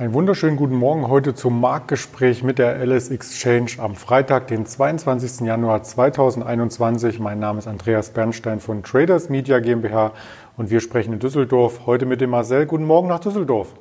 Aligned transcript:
Einen 0.00 0.14
wunderschönen 0.14 0.56
guten 0.56 0.76
Morgen 0.76 1.08
heute 1.08 1.34
zum 1.34 1.60
Marktgespräch 1.60 2.42
mit 2.42 2.58
der 2.58 2.78
LS 2.86 3.10
Exchange 3.10 3.72
am 3.76 3.96
Freitag, 3.96 4.46
den 4.46 4.64
22. 4.64 5.46
Januar 5.46 5.82
2021. 5.82 7.18
Mein 7.18 7.38
Name 7.38 7.58
ist 7.58 7.66
Andreas 7.66 8.08
Bernstein 8.08 8.60
von 8.60 8.82
Traders 8.82 9.28
Media 9.28 9.58
GmbH 9.58 10.14
und 10.56 10.70
wir 10.70 10.80
sprechen 10.80 11.12
in 11.12 11.18
Düsseldorf 11.18 11.84
heute 11.84 12.06
mit 12.06 12.22
dem 12.22 12.30
Marcel. 12.30 12.64
Guten 12.64 12.86
Morgen 12.86 13.08
nach 13.08 13.20
Düsseldorf. 13.20 13.74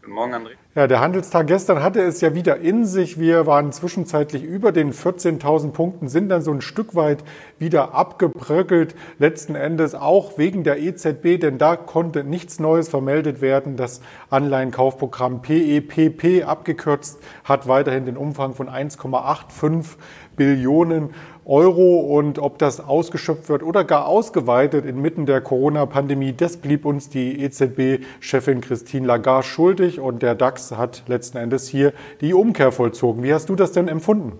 Guten 0.00 0.14
Morgen, 0.14 0.34
André. 0.34 0.65
Ja, 0.76 0.86
der 0.86 1.00
Handelstag 1.00 1.46
gestern 1.46 1.82
hatte 1.82 2.02
es 2.02 2.20
ja 2.20 2.34
wieder 2.34 2.58
in 2.58 2.84
sich. 2.84 3.18
Wir 3.18 3.46
waren 3.46 3.72
zwischenzeitlich 3.72 4.42
über 4.42 4.72
den 4.72 4.92
14.000 4.92 5.70
Punkten, 5.70 6.08
sind 6.08 6.28
dann 6.28 6.42
so 6.42 6.52
ein 6.52 6.60
Stück 6.60 6.94
weit 6.94 7.24
wieder 7.58 7.94
abgebröckelt. 7.94 8.94
Letzten 9.18 9.54
Endes 9.54 9.94
auch 9.94 10.36
wegen 10.36 10.64
der 10.64 10.78
EZB, 10.78 11.40
denn 11.40 11.56
da 11.56 11.76
konnte 11.76 12.24
nichts 12.24 12.60
Neues 12.60 12.90
vermeldet 12.90 13.40
werden. 13.40 13.78
Das 13.78 14.02
Anleihenkaufprogramm 14.28 15.40
PEPP 15.40 16.46
abgekürzt 16.46 17.20
hat 17.44 17.66
weiterhin 17.66 18.04
den 18.04 18.18
Umfang 18.18 18.52
von 18.52 18.68
1,85 18.68 19.96
Billionen 20.36 21.14
Euro 21.46 22.00
und 22.00 22.40
ob 22.40 22.58
das 22.58 22.80
ausgeschöpft 22.80 23.48
wird 23.48 23.62
oder 23.62 23.84
gar 23.84 24.06
ausgeweitet 24.06 24.84
inmitten 24.84 25.26
der 25.26 25.40
Corona-Pandemie, 25.40 26.34
das 26.36 26.56
blieb 26.56 26.84
uns 26.84 27.08
die 27.08 27.40
EZB-Chefin 27.40 28.60
Christine 28.60 29.06
Lagarde 29.06 29.46
schuldig 29.46 30.00
und 30.00 30.22
der 30.22 30.34
DAX 30.34 30.65
hat 30.72 31.02
letzten 31.06 31.38
Endes 31.38 31.68
hier 31.68 31.92
die 32.20 32.34
Umkehr 32.34 32.72
vollzogen. 32.72 33.22
Wie 33.22 33.32
hast 33.32 33.48
du 33.48 33.56
das 33.56 33.72
denn 33.72 33.88
empfunden? 33.88 34.38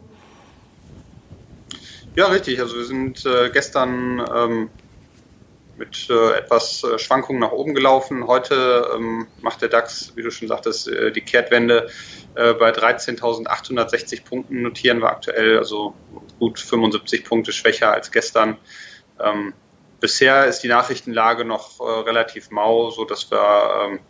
Ja, 2.15 2.27
richtig. 2.27 2.61
Also 2.61 2.77
wir 2.77 2.85
sind 2.85 3.27
äh, 3.27 3.51
gestern 3.51 4.25
ähm, 4.35 4.71
mit 5.77 6.09
äh, 6.11 6.39
etwas 6.39 6.83
äh, 6.85 6.99
Schwankungen 6.99 7.41
nach 7.41 7.53
oben 7.53 7.75
gelaufen. 7.75 8.27
Heute 8.27 8.89
ähm, 8.95 9.27
macht 9.43 9.63
der 9.63 9.69
DAX, 9.69 10.13
wie 10.17 10.23
du 10.23 10.31
schon 10.31 10.49
sagtest, 10.49 10.89
äh, 10.89 11.13
die 11.13 11.21
Kehrtwende. 11.21 11.89
Äh, 12.35 12.55
bei 12.55 12.71
13.860 12.71 14.25
Punkten 14.25 14.63
notieren 14.63 15.01
wir 15.01 15.11
aktuell, 15.11 15.59
also 15.59 15.95
gut 16.39 16.59
75 16.59 17.25
Punkte 17.25 17.53
schwächer 17.53 17.93
als 17.93 18.11
gestern. 18.11 18.57
Ähm, 19.23 19.53
bisher 20.01 20.47
ist 20.47 20.61
die 20.61 20.69
Nachrichtenlage 20.69 21.45
noch 21.45 21.81
äh, 21.81 22.01
relativ 22.01 22.51
mau, 22.51 22.91
so 22.91 23.05
dass 23.05 23.31
wir 23.31 23.89
ähm, 23.91 24.01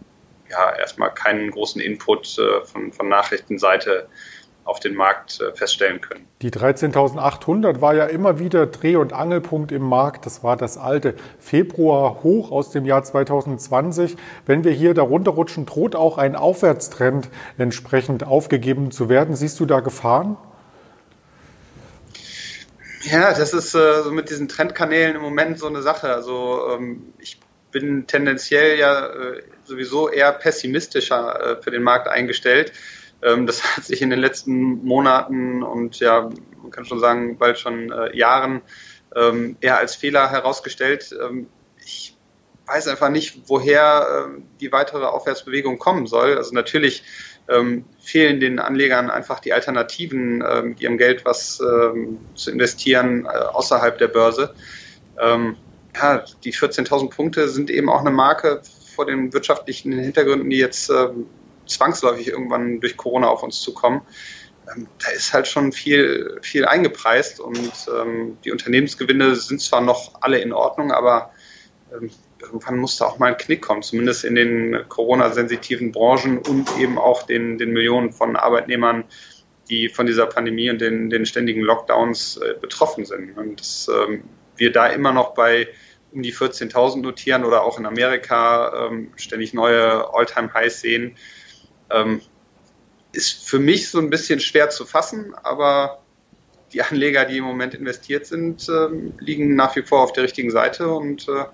ja 0.51 0.77
erstmal 0.77 1.13
keinen 1.13 1.51
großen 1.51 1.81
Input 1.81 2.39
äh, 2.39 2.65
von, 2.65 2.93
von 2.93 3.09
Nachrichtenseite 3.09 4.09
auf 4.67 4.81
den 4.81 4.95
Markt 4.95 5.41
äh, 5.41 5.53
feststellen 5.53 6.01
können. 6.01 6.27
Die 6.43 6.51
13.800 6.51 7.81
war 7.81 7.95
ja 7.95 8.07
immer 8.07 8.39
wieder 8.39 8.67
Dreh- 8.67 8.97
und 8.97 9.13
Angelpunkt 9.13 9.73
im 9.73 9.83
Markt. 9.83 10.27
Das 10.27 10.43
war 10.43 10.57
das 10.57 10.77
alte 10.77 11.15
Februar 11.39 12.23
hoch 12.23 12.51
aus 12.51 12.71
dem 12.71 12.85
Jahr 12.85 13.05
2020. 13.05 14.17
Wenn 14.45 14.65
wir 14.65 14.73
hier 14.73 14.93
darunter 14.93 15.31
rutschen, 15.31 15.67
droht 15.67 15.95
auch 15.95 16.19
ein 16.19 16.35
Aufwärtstrend 16.35 17.29
entsprechend 17.59 18.25
aufgegeben 18.25 18.91
zu 18.91 19.09
werden. 19.09 19.37
Siehst 19.37 19.61
du 19.61 19.67
da 19.67 19.81
Gefahren? 19.81 20.37
Ja, 23.03 23.33
das 23.33 23.55
ist 23.55 23.73
äh, 23.75 24.03
so 24.03 24.11
mit 24.11 24.31
diesen 24.31 24.49
Trendkanälen 24.49 25.15
im 25.15 25.23
Moment 25.23 25.61
so 25.61 25.69
eine 25.69 25.81
Sache. 25.81 26.13
Also 26.13 26.75
ähm, 26.75 27.15
ich 27.19 27.41
bin 27.71 28.09
tendenziell 28.09 28.79
ja 28.79 29.07
äh, 29.07 29.43
sowieso 29.67 30.09
eher 30.09 30.33
pessimistischer 30.33 31.59
äh, 31.59 31.63
für 31.63 31.71
den 31.71 31.83
Markt 31.83 32.09
eingestellt. 32.09 32.73
Ähm, 33.23 33.47
das 33.47 33.63
hat 33.77 33.85
sich 33.85 34.03
in 34.03 34.11
den 34.11 34.21
letzten 34.21 34.85
Monaten 34.85 35.63
und 35.63 36.01
ja, 36.01 36.31
man 36.63 36.71
kann 36.71 36.85
schon 36.85 37.01
sagen, 37.01 37.39
bald 37.39 37.59
schon 37.59 37.93
äh, 37.93 38.17
Jahren 38.17 38.63
ähm, 39.15 39.57
eher 39.61 39.79
als 39.79 39.95
Fehler 39.95 40.31
herausgestellt. 40.31 41.15
Ähm, 41.21 41.49
ich 41.85 42.17
weiß 42.67 42.89
einfach 42.89 43.11
nicht, 43.11 43.43
woher 43.47 44.29
die 44.59 44.73
weitere 44.73 45.05
Aufwärtsbewegung 45.05 45.79
kommen 45.79 46.09
soll. 46.09 46.37
Also 46.37 46.53
natürlich 46.53 47.05
fehlen 48.01 48.41
den 48.41 48.59
Anlegern 48.59 49.09
einfach 49.09 49.39
die 49.39 49.53
Alternativen, 49.53 50.39
mit 50.65 50.81
ihrem 50.81 50.99
Geld 50.99 51.25
was 51.25 51.59
zu 51.59 52.51
investieren 52.51 53.25
äh, 53.25 53.29
außerhalb 53.29 53.97
der 53.99 54.09
Börse. 54.09 54.53
Ja, 55.17 56.25
die 56.43 56.53
14.000 56.53 57.11
Punkte 57.11 57.49
sind 57.49 57.71
eben 57.71 57.89
auch 57.89 58.01
eine 58.01 58.11
Marke 58.11 58.63
vor 58.97 59.07
den 59.07 59.33
wirtschaftlichen 59.33 59.93
Hintergründen, 59.93 60.51
die 60.51 60.59
jetzt 60.59 60.91
ähm, 60.91 61.27
zwangsläufig 61.67 62.29
irgendwann 62.29 62.81
durch 62.81 62.97
Corona 62.97 63.29
auf 63.29 63.43
uns 63.43 63.61
zukommen. 63.61 64.01
Ähm, 64.75 64.89
da 64.99 65.11
ist 65.13 65.33
halt 65.33 65.47
schon 65.47 65.71
viel, 65.71 66.39
viel 66.43 66.65
eingepreist 66.65 67.39
und 67.39 67.73
ähm, 67.95 68.39
die 68.45 68.51
Unternehmensgewinne 68.51 69.37
sind 69.37 69.61
zwar 69.61 69.81
noch 69.81 70.13
alle 70.23 70.39
in 70.39 70.53
Ordnung, 70.53 70.91
aber 70.91 71.31
ähm, 71.93 72.11
irgendwann 72.41 72.79
muss 72.79 72.97
da 72.97 73.07
auch 73.07 73.19
mal 73.19 73.33
ein 73.33 73.37
Knick 73.37 73.63
kommen, 73.63 73.83
zumindest 73.83 74.25
in 74.25 74.35
den 74.35 74.77
Corona-sensitiven 74.89 75.93
Branchen 75.93 76.39
und 76.39 76.69
eben 76.79 76.99
auch 76.99 77.23
den, 77.23 77.59
den 77.59 77.73
Millionen 77.73 78.13
von 78.13 78.37
Arbeitnehmern, 78.37 79.05
die 79.69 79.89
von 79.89 80.07
dieser 80.07 80.27
Pandemie 80.27 80.71
und 80.71 80.81
den, 80.81 81.11
den 81.11 81.27
ständigen 81.27 81.63
Lockdowns 81.63 82.39
äh, 82.39 82.55
betroffen 82.61 83.05
sind. 83.05 83.37
Und 83.37 83.61
dass 83.61 83.89
ähm, 83.89 84.23
wir 84.57 84.73
da 84.73 84.87
immer 84.89 85.13
noch 85.13 85.35
bei 85.35 85.69
um 86.17 86.23
die 86.23 86.33
14.000 86.33 87.03
notieren 87.03 87.45
oder 87.45 87.63
auch 87.63 87.79
in 87.79 87.85
Amerika 87.85 88.89
ähm, 88.89 89.13
ständig 89.17 89.53
neue 89.53 90.13
All-Time-Highs 90.15 90.81
sehen, 90.81 91.15
ähm, 91.91 92.23
ist 93.13 93.47
für 93.47 93.59
mich 93.59 93.91
so 93.91 93.99
ein 93.99 94.09
bisschen 94.09 94.41
schwer 94.41 94.71
zu 94.71 94.87
fassen, 94.87 95.35
aber 95.43 96.03
die 96.73 96.83
Anleger, 96.83 97.27
die 97.27 97.37
im 97.37 97.45
Moment 97.45 97.75
investiert 97.75 98.27
sind, 98.27 98.67
ähm, 98.69 99.13
liegen 99.21 99.55
nach 99.55 99.77
wie 99.77 99.83
vor 99.83 100.01
auf 100.01 100.15
der 100.15 100.25
richtigen 100.25 100.51
Seite 100.51 100.89
und 100.89 101.29
äh, 101.29 101.45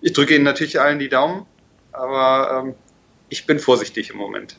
ich 0.00 0.12
drücke 0.12 0.36
Ihnen 0.36 0.44
natürlich 0.44 0.80
allen 0.80 1.00
die 1.00 1.08
Daumen, 1.08 1.44
aber 1.90 2.64
ähm, 2.64 2.74
ich 3.28 3.44
bin 3.44 3.58
vorsichtig 3.58 4.10
im 4.10 4.18
Moment. 4.18 4.56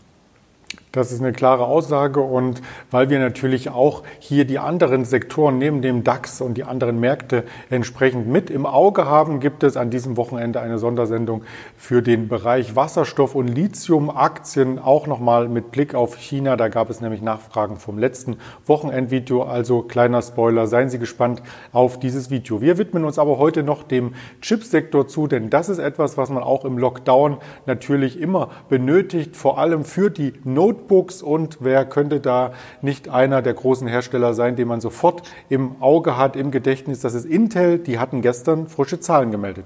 Das 0.97 1.11
ist 1.11 1.21
eine 1.21 1.31
klare 1.31 1.65
Aussage 1.65 2.21
und 2.21 2.63
weil 2.89 3.11
wir 3.11 3.19
natürlich 3.19 3.69
auch 3.69 4.01
hier 4.17 4.45
die 4.45 4.57
anderen 4.57 5.05
Sektoren 5.05 5.59
neben 5.59 5.83
dem 5.83 6.03
DAX 6.03 6.41
und 6.41 6.55
die 6.55 6.63
anderen 6.63 6.99
Märkte 6.99 7.43
entsprechend 7.69 8.27
mit 8.27 8.49
im 8.49 8.65
Auge 8.65 9.05
haben, 9.05 9.39
gibt 9.39 9.61
es 9.61 9.77
an 9.77 9.91
diesem 9.91 10.17
Wochenende 10.17 10.59
eine 10.59 10.79
Sondersendung 10.79 11.43
für 11.77 12.01
den 12.01 12.27
Bereich 12.27 12.75
Wasserstoff 12.75 13.35
und 13.35 13.47
Lithium-Aktien, 13.47 14.79
auch 14.79 15.05
nochmal 15.05 15.47
mit 15.47 15.69
Blick 15.69 15.93
auf 15.93 16.15
China. 16.17 16.55
Da 16.55 16.67
gab 16.67 16.89
es 16.89 16.99
nämlich 16.99 17.21
Nachfragen 17.21 17.77
vom 17.77 17.99
letzten 17.99 18.37
Wochenendvideo, 18.65 19.43
also 19.43 19.83
kleiner 19.83 20.23
Spoiler, 20.23 20.65
seien 20.65 20.89
Sie 20.89 20.97
gespannt 20.97 21.43
auf 21.73 21.99
dieses 21.99 22.31
Video. 22.31 22.59
Wir 22.59 22.79
widmen 22.79 23.05
uns 23.05 23.19
aber 23.19 23.37
heute 23.37 23.61
noch 23.61 23.83
dem 23.83 24.15
Chipsektor 24.41 25.07
zu, 25.07 25.27
denn 25.27 25.51
das 25.51 25.69
ist 25.69 25.77
etwas, 25.77 26.17
was 26.17 26.31
man 26.31 26.41
auch 26.41 26.65
im 26.65 26.79
Lockdown 26.79 27.37
natürlich 27.67 28.19
immer 28.19 28.49
benötigt, 28.67 29.37
vor 29.37 29.59
allem 29.59 29.83
für 29.83 30.09
die 30.09 30.33
Notebooks 30.43 30.86
Notebooks 30.87 31.21
und 31.21 31.57
wer 31.59 31.85
könnte 31.85 32.19
da 32.19 32.53
nicht 32.81 33.09
einer 33.09 33.41
der 33.41 33.53
großen 33.53 33.87
Hersteller 33.87 34.33
sein, 34.33 34.55
den 34.55 34.67
man 34.67 34.81
sofort 34.81 35.23
im 35.49 35.81
Auge 35.81 36.17
hat, 36.17 36.35
im 36.35 36.51
Gedächtnis. 36.51 37.01
Das 37.01 37.13
ist 37.13 37.25
Intel, 37.25 37.77
die 37.79 37.99
hatten 37.99 38.21
gestern 38.21 38.67
frische 38.67 38.99
Zahlen 38.99 39.31
gemeldet. 39.31 39.65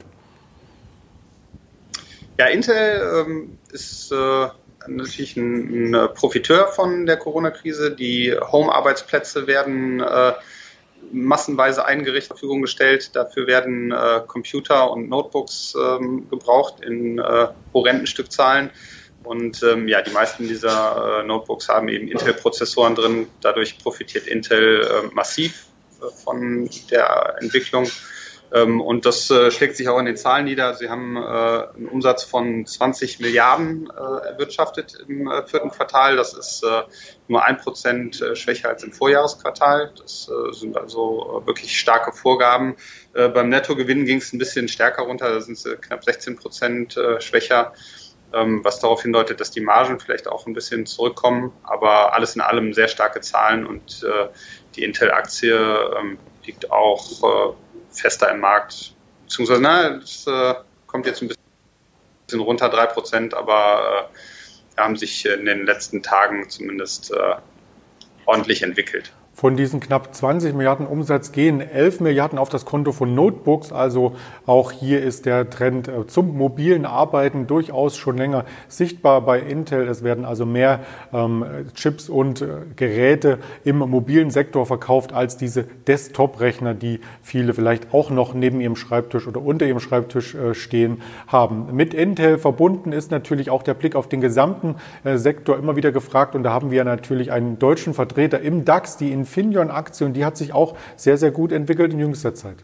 Ja, 2.37 2.47
Intel 2.47 3.25
ähm, 3.27 3.57
ist 3.71 4.11
äh, 4.11 4.47
natürlich 4.87 5.37
ein, 5.37 5.93
ein, 5.93 6.13
Profiteur 6.15 6.67
von 6.67 7.05
der 7.05 7.17
Corona-Krise. 7.17 7.91
Die 7.91 8.35
Home-Arbeitsplätze 8.51 9.45
werden 9.45 9.99
äh, 9.99 10.33
massenweise 11.11 11.85
eingerichtet 11.85 12.29
zur 12.29 12.37
Verfügung 12.37 12.61
gestellt. 12.61 13.15
Dafür 13.15 13.45
werden 13.45 13.91
äh, 13.91 14.21
Computer 14.25 14.89
und 14.89 15.09
Notebooks 15.09 15.75
ähm, 15.79 16.27
gebraucht 16.29 16.83
in 16.83 17.19
äh, 17.19 17.47
horrenden 17.73 18.07
Stückzahlen. 18.07 18.71
Und 19.23 19.61
ähm, 19.63 19.87
ja, 19.87 20.01
die 20.01 20.11
meisten 20.11 20.47
dieser 20.47 21.21
äh, 21.21 21.27
Notebooks 21.27 21.69
haben 21.69 21.87
eben 21.89 22.07
Intel-Prozessoren 22.07 22.95
drin. 22.95 23.27
Dadurch 23.41 23.77
profitiert 23.77 24.27
Intel 24.27 24.81
äh, 24.81 25.13
massiv 25.13 25.67
äh, 26.01 26.09
von 26.23 26.69
der 26.89 27.35
Entwicklung. 27.39 27.87
Ähm, 28.53 28.81
und 28.81 29.05
das 29.05 29.29
äh, 29.29 29.49
schlägt 29.49 29.77
sich 29.77 29.87
auch 29.87 29.97
in 29.97 30.05
den 30.05 30.17
Zahlen 30.17 30.45
nieder. 30.45 30.73
Sie 30.73 30.89
haben 30.89 31.15
äh, 31.15 31.19
einen 31.19 31.87
Umsatz 31.89 32.23
von 32.23 32.65
20 32.65 33.19
Milliarden 33.19 33.89
äh, 33.89 34.27
erwirtschaftet 34.27 34.97
im 35.07 35.29
äh, 35.29 35.45
vierten 35.47 35.69
Quartal. 35.69 36.17
Das 36.17 36.33
ist 36.33 36.63
äh, 36.63 36.81
nur 37.27 37.43
ein 37.45 37.57
Prozent 37.57 38.21
äh, 38.21 38.35
schwächer 38.35 38.69
als 38.69 38.83
im 38.83 38.91
Vorjahresquartal. 38.91 39.93
Das 39.97 40.29
sind 40.51 40.77
also 40.77 41.41
wirklich 41.45 41.79
starke 41.79 42.11
Vorgaben. 42.11 42.75
Beim 43.13 43.49
Nettogewinn 43.49 44.05
ging 44.05 44.17
es 44.17 44.33
ein 44.33 44.37
bisschen 44.37 44.67
stärker 44.67 45.03
runter. 45.03 45.33
Da 45.33 45.41
sind 45.41 45.57
sie 45.57 45.75
knapp 45.77 46.03
16 46.03 46.35
Prozent 46.35 46.99
schwächer. 47.19 47.73
Ähm, 48.33 48.63
was 48.63 48.79
darauf 48.79 49.01
hindeutet, 49.01 49.41
dass 49.41 49.51
die 49.51 49.61
Margen 49.61 49.99
vielleicht 49.99 50.27
auch 50.27 50.47
ein 50.47 50.53
bisschen 50.53 50.85
zurückkommen. 50.85 51.51
Aber 51.63 52.13
alles 52.13 52.35
in 52.35 52.41
allem 52.41 52.73
sehr 52.73 52.87
starke 52.87 53.21
Zahlen 53.21 53.65
und 53.65 54.03
äh, 54.03 54.29
die 54.75 54.83
Intel-Aktie 54.83 55.53
ähm, 55.53 56.17
liegt 56.45 56.71
auch 56.71 57.51
äh, 57.51 57.53
fester 57.89 58.29
im 58.31 58.39
Markt. 58.39 58.95
Beziehungsweise, 59.23 59.61
na, 59.61 59.97
es 59.97 60.25
äh, 60.27 60.55
kommt 60.87 61.05
jetzt 61.05 61.21
ein 61.21 61.27
bisschen 61.27 62.41
runter, 62.41 62.69
drei 62.69 62.85
Prozent, 62.85 63.33
aber 63.33 64.09
haben 64.77 64.95
sich 64.95 65.25
in 65.25 65.45
den 65.45 65.65
letzten 65.65 66.01
Tagen 66.01 66.49
zumindest 66.49 67.13
ordentlich 68.25 68.63
entwickelt. 68.63 69.11
Von 69.41 69.55
diesen 69.55 69.79
knapp 69.79 70.13
20 70.13 70.53
Milliarden 70.53 70.85
Umsatz 70.85 71.31
gehen 71.31 71.61
11 71.61 71.99
Milliarden 72.01 72.37
auf 72.37 72.49
das 72.49 72.63
Konto 72.63 72.91
von 72.91 73.15
Notebooks. 73.15 73.71
Also 73.71 74.13
auch 74.45 74.71
hier 74.71 75.01
ist 75.01 75.25
der 75.25 75.49
Trend 75.49 75.87
äh, 75.87 76.05
zum 76.05 76.37
mobilen 76.37 76.85
Arbeiten 76.85 77.47
durchaus 77.47 77.97
schon 77.97 78.19
länger 78.19 78.45
sichtbar 78.67 79.21
bei 79.21 79.39
Intel. 79.39 79.87
Es 79.87 80.03
werden 80.03 80.25
also 80.25 80.45
mehr 80.45 80.81
ähm, 81.11 81.43
Chips 81.73 82.07
und 82.07 82.43
äh, 82.43 82.49
Geräte 82.75 83.39
im 83.63 83.79
mobilen 83.79 84.29
Sektor 84.29 84.67
verkauft 84.67 85.11
als 85.11 85.37
diese 85.37 85.63
Desktop-Rechner, 85.63 86.75
die 86.75 86.99
viele 87.23 87.55
vielleicht 87.55 87.95
auch 87.95 88.11
noch 88.11 88.35
neben 88.35 88.61
ihrem 88.61 88.75
Schreibtisch 88.75 89.27
oder 89.27 89.41
unter 89.41 89.65
ihrem 89.65 89.79
Schreibtisch 89.79 90.35
äh, 90.35 90.53
stehen 90.53 91.01
haben. 91.25 91.75
Mit 91.75 91.95
Intel 91.95 92.37
verbunden 92.37 92.91
ist 92.91 93.09
natürlich 93.09 93.49
auch 93.49 93.63
der 93.63 93.73
Blick 93.73 93.95
auf 93.95 94.07
den 94.07 94.21
gesamten 94.21 94.75
äh, 95.03 95.17
Sektor 95.17 95.57
immer 95.57 95.75
wieder 95.75 95.91
gefragt. 95.91 96.35
Und 96.35 96.43
da 96.43 96.53
haben 96.53 96.69
wir 96.69 96.83
natürlich 96.83 97.31
einen 97.31 97.57
deutschen 97.57 97.95
Vertreter 97.95 98.39
im 98.39 98.65
DAX, 98.65 98.97
die 98.97 99.11
Infineon-Aktie, 99.31 100.05
und 100.05 100.13
die 100.13 100.25
hat 100.25 100.37
sich 100.37 100.53
auch 100.53 100.77
sehr, 100.95 101.17
sehr 101.17 101.31
gut 101.31 101.51
entwickelt 101.51 101.93
in 101.93 101.99
jüngster 101.99 102.35
Zeit. 102.35 102.57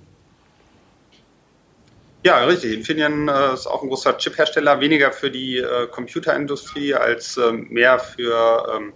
Ja, 2.24 2.44
richtig. 2.44 2.74
Infineon 2.74 3.30
äh, 3.30 3.54
ist 3.54 3.68
auch 3.68 3.84
ein 3.84 3.90
großer 3.90 4.18
Chip-Hersteller, 4.18 4.82
weniger 4.82 5.12
für 5.12 5.32
die 5.32 5.60
äh, 5.60 5.88
Computerindustrie 5.88 6.94
als 6.94 7.38
äh, 7.38 7.52
mehr 7.54 8.00
für 8.00 8.76
ähm, 8.76 8.94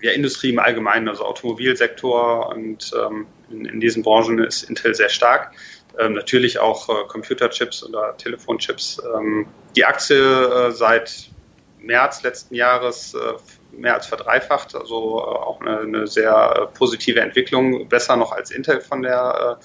ja, 0.00 0.12
Industrie 0.12 0.50
im 0.50 0.58
Allgemeinen, 0.58 1.08
also 1.08 1.24
Automobilsektor 1.24 2.48
und 2.48 2.90
ähm, 2.98 3.26
in, 3.50 3.66
in, 3.66 3.80
diesen 3.80 4.02
Branchen 4.02 4.38
ist 4.38 4.64
Intel 4.64 4.94
sehr 4.94 5.10
stark. 5.10 5.52
Ähm, 5.98 6.14
natürlich 6.14 6.58
auch 6.58 6.88
äh, 6.88 7.06
Computerchips 7.08 7.84
oder 7.84 8.16
Telefonchips. 8.16 9.00
Ähm, 9.16 9.46
die 9.76 9.84
Aktie 9.84 10.16
äh, 10.16 10.72
seit 10.72 11.30
März 11.78 12.22
letzten 12.22 12.54
Jahres 12.54 13.14
äh, 13.14 13.18
mehr 13.78 13.94
als 13.94 14.06
verdreifacht, 14.06 14.74
also 14.74 15.18
äh, 15.18 15.22
auch 15.22 15.60
eine, 15.60 15.80
eine, 15.80 16.06
sehr 16.06 16.68
äh, 16.72 16.76
positive 16.76 17.20
Entwicklung, 17.20 17.88
besser 17.88 18.16
noch 18.16 18.32
als 18.32 18.50
Intel 18.50 18.80
von 18.80 19.02
der 19.02 19.58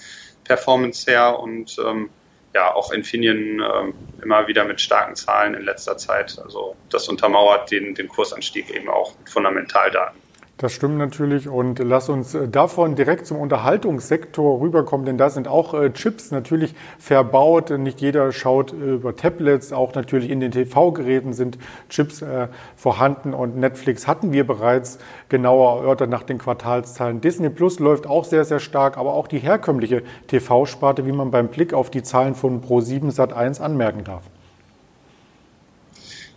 Performance 0.44 1.10
her 1.10 1.38
und 1.38 1.76
ähm, 1.78 2.10
ja, 2.54 2.72
auch 2.72 2.92
Infineon 2.92 3.60
ähm, 3.60 3.94
immer 4.22 4.46
wieder 4.46 4.64
mit 4.64 4.80
starken 4.80 5.16
Zahlen 5.16 5.54
in 5.54 5.62
letzter 5.62 5.96
Zeit. 5.96 6.38
Also 6.42 6.76
das 6.90 7.08
untermauert 7.08 7.70
den, 7.70 7.94
den 7.94 8.08
Kursanstieg 8.08 8.70
eben 8.70 8.88
auch 8.88 9.18
mit 9.18 9.28
Fundamentaldaten. 9.28 10.23
Das 10.56 10.72
stimmt 10.72 10.98
natürlich 10.98 11.48
und 11.48 11.80
lass 11.80 12.08
uns 12.08 12.32
äh, 12.32 12.46
davon 12.46 12.94
direkt 12.94 13.26
zum 13.26 13.38
Unterhaltungssektor 13.38 14.60
rüberkommen, 14.60 15.04
denn 15.04 15.18
da 15.18 15.28
sind 15.28 15.48
auch 15.48 15.74
äh, 15.74 15.92
Chips 15.92 16.30
natürlich 16.30 16.76
verbaut. 16.96 17.70
Nicht 17.70 18.00
jeder 18.00 18.30
schaut 18.30 18.72
über 18.72 19.16
Tablets, 19.16 19.72
auch 19.72 19.94
natürlich 19.94 20.30
in 20.30 20.38
den 20.38 20.52
TV-Geräten 20.52 21.32
sind 21.32 21.58
Chips 21.88 22.22
äh, 22.22 22.46
vorhanden 22.76 23.34
und 23.34 23.56
Netflix 23.56 24.06
hatten 24.06 24.32
wir 24.32 24.46
bereits 24.46 24.98
genauer 25.28 25.80
erörtert 25.80 26.10
nach 26.10 26.22
den 26.22 26.38
Quartalszahlen. 26.38 27.20
Disney 27.20 27.50
Plus 27.50 27.80
läuft 27.80 28.06
auch 28.06 28.24
sehr, 28.24 28.44
sehr 28.44 28.60
stark, 28.60 28.96
aber 28.96 29.14
auch 29.14 29.26
die 29.26 29.40
herkömmliche 29.40 30.04
TV-Sparte, 30.28 31.04
wie 31.04 31.12
man 31.12 31.32
beim 31.32 31.48
Blick 31.48 31.74
auf 31.74 31.90
die 31.90 32.04
Zahlen 32.04 32.36
von 32.36 32.62
Pro7 32.62 33.12
Sat1 33.12 33.60
anmerken 33.60 34.04
darf. 34.04 34.22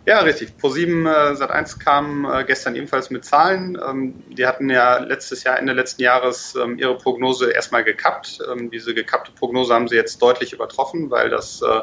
Ja, 0.08 0.20
richtig. 0.20 0.54
Pro7 0.58 1.06
äh, 1.06 1.34
Sat1 1.34 1.80
kam 1.84 2.24
äh, 2.24 2.42
gestern 2.44 2.74
ebenfalls 2.74 3.10
mit 3.10 3.26
Zahlen. 3.26 3.78
Ähm, 3.86 4.14
die 4.30 4.46
hatten 4.46 4.70
ja 4.70 4.96
letztes 4.96 5.44
Jahr, 5.44 5.58
Ende 5.58 5.74
letzten 5.74 6.00
Jahres, 6.00 6.54
ähm, 6.54 6.78
ihre 6.78 6.96
Prognose 6.96 7.50
erstmal 7.50 7.84
gekappt. 7.84 8.38
Ähm, 8.50 8.70
diese 8.70 8.94
gekappte 8.94 9.32
Prognose 9.32 9.74
haben 9.74 9.86
sie 9.86 9.96
jetzt 9.96 10.22
deutlich 10.22 10.54
übertroffen, 10.54 11.10
weil 11.10 11.28
das 11.28 11.60
äh, 11.60 11.82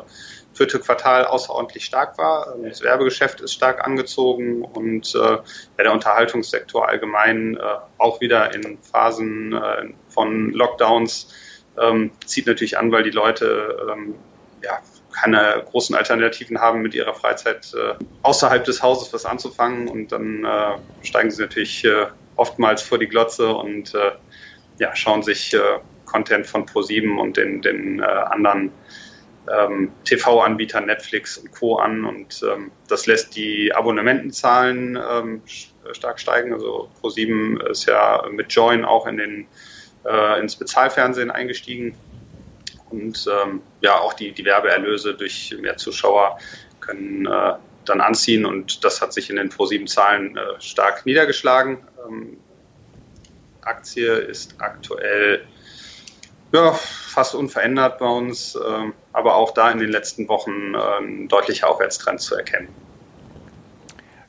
vierte 0.56 0.80
Quartal 0.80 1.26
außerordentlich 1.26 1.86
stark 1.86 2.18
war. 2.18 2.56
Ähm, 2.56 2.68
das 2.68 2.82
Werbegeschäft 2.82 3.42
ist 3.42 3.54
stark 3.54 3.86
angezogen 3.86 4.66
und 4.66 5.14
äh, 5.14 5.20
ja, 5.20 5.44
der 5.78 5.94
Unterhaltungssektor 5.94 6.90
allgemein 6.90 7.58
äh, 7.58 7.60
auch 8.00 8.22
wieder 8.22 8.56
in 8.56 8.80
Phasen 8.80 9.54
äh, 9.54 9.94
von 10.10 10.50
Lockdowns 10.50 11.32
ähm, 11.80 12.10
zieht 12.26 12.48
natürlich 12.48 12.80
an, 12.80 12.92
weil 12.92 13.04
die 13.04 13.12
Leute 13.12 13.88
ähm, 13.88 14.16
ja, 14.64 14.80
keine 15.16 15.64
großen 15.72 15.96
Alternativen 15.96 16.60
haben, 16.60 16.82
mit 16.82 16.94
ihrer 16.94 17.14
Freizeit 17.14 17.74
äh, 17.74 17.96
außerhalb 18.24 18.64
des 18.64 18.84
Hauses 18.84 19.14
was 19.14 19.26
anzufangen. 19.26 19.88
Und 19.88 20.12
dann 20.12 20.44
äh, 20.44 21.06
steigen 21.06 21.32
sie 21.32 21.42
natürlich 21.42 21.86
äh, 21.86 22.08
oftmals 22.36 22.82
vor 22.82 22.98
die 22.98 23.08
Glotze 23.08 23.48
und 23.48 23.94
ja, 24.78 24.94
schauen 24.94 25.24
sich 25.24 25.56
Content 26.04 26.46
von 26.46 26.66
Pro7 26.66 27.18
und 27.18 27.38
den, 27.38 27.62
den 27.62 28.02
anderen 28.02 28.74
ähm, 29.50 29.94
TV-Anbietern 30.04 30.86
Netflix 30.86 31.38
und 31.38 31.54
Co. 31.54 31.78
an. 31.78 32.04
Und 32.04 32.44
ähm, 32.44 32.72
das 32.90 33.08
lässt 33.08 33.38
die 33.38 33.74
Abonnementenzahlen 33.74 35.00
ähm, 35.10 35.42
stark 35.94 36.20
steigen. 36.20 36.52
Also 36.52 36.90
Pro7 37.02 37.66
ist 37.70 37.86
ja 37.86 38.22
mit 38.30 38.52
Join 38.52 38.84
auch 38.84 39.08
in 39.08 39.16
den, 39.16 39.48
ins 40.42 40.58
Bezahlfernsehen 40.58 41.32
eingestiegen 41.32 41.96
und 42.96 43.28
ähm, 43.28 43.62
ja, 43.82 44.00
auch 44.00 44.14
die, 44.14 44.32
die 44.32 44.46
Werbeerlöse 44.46 45.14
durch 45.16 45.56
mehr 45.60 45.78
Zuschauer 45.78 46.38
können 46.80 47.26
äh, 47.26 47.54
dann 47.86 48.02
anziehen 48.02 48.46
und 48.46 48.84
das 48.84 49.02
hat 49.02 49.14
sich 49.14 49.30
in 49.30 49.36
den 49.36 49.50
Pro7-Zahlen 49.50 50.38
äh, 50.38 50.42
stark 50.60 51.06
niedergeschlagen. 51.06 51.86
Ähm, 52.08 52.38
Aktie 53.62 54.12
ist 54.12 54.56
aktuell 54.60 55.46
ja, 56.54 56.72
fast 56.72 57.36
unverändert 57.36 58.00
bei 58.00 58.08
uns, 58.08 58.56
äh, 58.56 58.92
aber 59.14 59.36
auch 59.36 59.54
da 59.54 59.72
in 59.72 59.80
den 59.80 59.90
letzten 59.90 60.28
Wochen 60.28 60.74
äh, 60.74 60.98
ein 61.00 61.28
deutlicher 61.28 61.70
Aufwärtstrend 61.70 62.22
zu 62.22 62.36
erkennen. 62.36 62.70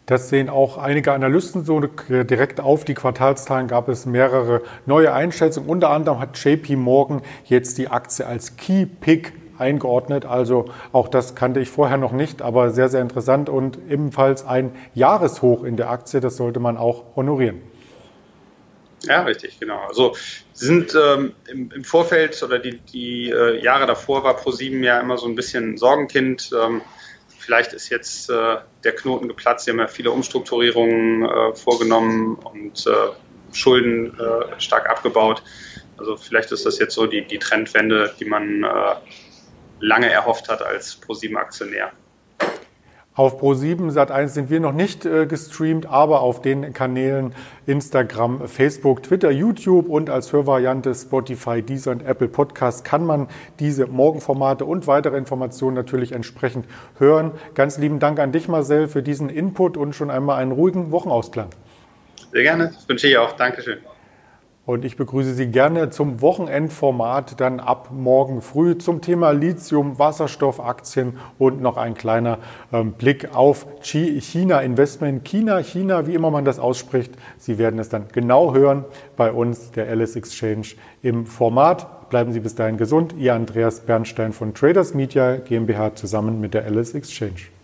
Das 0.07 0.29
sehen 0.29 0.49
auch 0.49 0.79
einige 0.79 1.13
Analysten 1.13 1.65
so 1.65 1.81
direkt 1.81 2.61
auf. 2.61 2.85
Die 2.85 2.95
Quartalszahlen 2.95 3.67
gab 3.67 3.89
es 3.89 4.07
mehrere 4.07 4.63
neue 4.87 5.13
Einschätzungen. 5.13 5.69
Unter 5.69 5.91
anderem 5.91 6.21
hat 6.21 6.39
JP 6.43 6.77
Morgan 6.77 7.23
jetzt 7.45 7.77
die 7.77 7.89
Aktie 7.89 8.25
als 8.25 8.57
Key 8.57 8.87
Pick 8.87 9.33
eingeordnet. 9.59 10.25
Also 10.25 10.67
auch 10.93 11.09
das 11.09 11.35
kannte 11.35 11.59
ich 11.59 11.71
vorher 11.71 11.97
noch 11.97 12.13
nicht, 12.13 12.41
aber 12.41 12.71
sehr, 12.71 12.89
sehr 12.89 13.03
interessant 13.03 13.49
und 13.49 13.79
ebenfalls 13.91 14.47
ein 14.47 14.71
Jahreshoch 14.95 15.65
in 15.65 15.77
der 15.77 15.91
Aktie. 15.91 16.21
Das 16.21 16.37
sollte 16.37 16.61
man 16.61 16.77
auch 16.77 17.17
honorieren. 17.17 17.61
Ja, 19.03 19.23
richtig, 19.23 19.59
genau. 19.59 19.81
Also 19.89 20.17
sind 20.53 20.95
ähm, 20.95 21.33
im, 21.49 21.71
im, 21.73 21.85
Vorfeld 21.85 22.41
oder 22.43 22.59
die, 22.61 22.79
die 22.79 23.31
äh, 23.31 23.63
Jahre 23.63 23.87
davor 23.87 24.25
war 24.25 24.35
ProSieben 24.37 24.83
ja 24.83 25.01
immer 25.01 25.19
so 25.19 25.27
ein 25.27 25.35
bisschen 25.35 25.77
Sorgenkind. 25.77 26.51
Ähm, 26.53 26.81
vielleicht 27.47 27.73
ist 27.73 27.89
jetzt 27.91 28.29
äh, 28.29 28.57
der 28.83 28.95
Knoten 28.97 29.29
geplatzt. 29.29 29.65
Sie 29.65 29.71
haben 29.71 29.79
ja 29.79 29.87
viele 29.87 30.11
Umstrukturierungen 30.11 31.25
äh, 31.25 31.55
vorgenommen 31.55 32.35
und 32.35 32.85
äh, 32.87 33.55
Schulden 33.55 34.19
äh, 34.19 34.61
stark 34.61 34.91
abgebaut. 34.91 35.43
Also 35.97 36.17
vielleicht 36.17 36.51
ist 36.51 36.67
das 36.67 36.81
jetzt 36.81 36.95
so 36.95 37.07
die, 37.07 37.25
die 37.25 37.39
Trendwende, 37.39 38.13
die 38.19 38.25
man 38.25 38.65
äh, 38.65 38.69
lange 39.79 40.11
erhofft 40.11 40.49
hat 40.49 40.61
als 40.61 40.97
ProSieben-Aktionär. 40.97 41.93
Auf 43.17 43.41
Pro7 43.41 43.91
Sat1 43.93 44.29
sind 44.29 44.51
wir 44.51 44.61
noch 44.61 44.75
nicht 44.75 45.07
äh, 45.07 45.25
gestreamt, 45.25 45.87
aber 45.87 46.21
auf 46.21 46.43
den 46.43 46.75
Kanälen 46.75 47.35
Instagram, 47.65 48.47
Facebook, 48.47 49.03
Twitter, 49.05 49.31
YouTube 49.31 49.89
und 49.89 50.11
als 50.11 50.35
Hörvariante 50.35 50.95
Spotify, 50.95 51.63
Deezer 51.63 51.93
und 51.93 52.05
Apple 52.05 52.29
Podcast 52.29 52.85
kann 52.85 53.07
man 53.07 53.29
diese 53.59 53.87
Morgenformate 53.87 54.67
und 54.67 54.87
weitere 54.87 55.17
Informationen 55.17 55.77
natürlich 55.77 56.13
entsprechend 56.13 56.67
hören. 56.99 57.31
Ganz 57.55 57.79
lieben 57.79 58.01
Dank 58.01 58.21
an 58.21 58.33
dich, 58.33 58.49
Marcel, 58.49 58.87
für 58.87 59.03
diesen 59.03 59.31
Input 59.31 59.79
und 59.79 59.95
schon 59.95 60.11
einmal 60.11 60.39
einen 60.39 60.53
ruhigen 60.53 60.91
Wochenausklang. 60.91 61.49
Sehr 62.33 62.43
gerne, 62.43 62.67
das 62.75 62.87
wünsche 62.87 63.09
ich 63.09 63.17
auch. 63.17 63.33
Dankeschön. 63.33 63.79
Und 64.67 64.85
ich 64.85 64.97
begrüße 64.97 65.33
Sie 65.33 65.47
gerne 65.47 65.91
zum 65.91 66.21
Wochenendformat 66.21 67.41
dann 67.41 67.61
ab 67.61 67.91
morgen 67.93 68.43
früh 68.43 68.77
zum 68.77 69.01
Thema 69.01 69.31
Lithium, 69.31 70.01
Wasserstoffaktien 70.01 71.19
und 71.39 71.61
noch 71.63 71.77
ein 71.77 71.95
kleiner 71.95 72.39
ähm, 72.73 72.93
Blick 72.93 73.33
auf 73.33 73.67
China 73.81 74.61
Investment. 74.61 75.25
China, 75.25 75.63
China, 75.63 76.09
wie 76.09 76.15
immer 76.15 76.33
man 76.33 76.45
das 76.45 76.59
ausspricht. 76.59 77.13
Sie 77.39 77.59
werden 77.59 77.79
es 77.79 77.91
dann 77.91 78.09
genau 78.13 78.55
hören 78.55 78.85
bei 79.17 79.31
uns, 79.31 79.71
der 79.71 79.89
Alice 79.89 80.17
Exchange 80.17 80.67
im 81.01 81.27
Format. 81.27 82.11
Bleiben 82.11 82.33
Sie 82.33 82.41
bis 82.41 82.57
dahin 82.57 82.77
gesund. 82.77 83.15
Ihr 83.17 83.35
Andreas 83.35 83.81
Bernstein 83.81 84.33
von 84.33 84.53
Traders 84.53 84.95
Media 84.95 85.37
GmbH 85.37 85.95
zusammen 85.95 86.41
mit 86.41 86.55
der 86.55 86.65
Alice 86.65 86.93
Exchange. 86.93 87.56